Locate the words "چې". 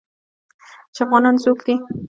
0.95-1.01